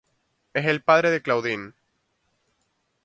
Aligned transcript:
Es 0.55 0.65
el 0.65 0.81
padre 0.81 1.11
de 1.11 1.21
Claudine. 1.21 1.73